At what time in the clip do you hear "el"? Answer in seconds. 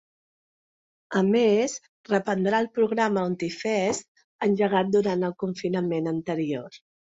2.65-2.69, 5.33-5.41